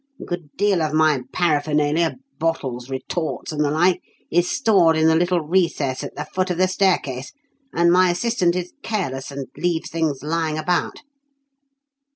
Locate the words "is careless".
8.55-9.29